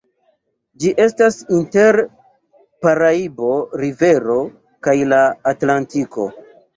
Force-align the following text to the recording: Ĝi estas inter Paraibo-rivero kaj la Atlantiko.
Ĝi 0.83 0.91
estas 1.03 1.35
inter 1.57 1.99
Paraibo-rivero 2.85 4.39
kaj 4.89 4.95
la 5.11 5.21
Atlantiko. 5.53 6.27